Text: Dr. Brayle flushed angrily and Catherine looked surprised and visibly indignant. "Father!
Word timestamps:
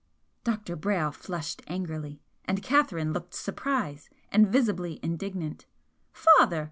Dr. 0.43 0.75
Brayle 0.75 1.11
flushed 1.13 1.61
angrily 1.67 2.23
and 2.45 2.63
Catherine 2.63 3.13
looked 3.13 3.35
surprised 3.35 4.09
and 4.31 4.47
visibly 4.47 4.99
indignant. 5.03 5.67
"Father! 6.11 6.59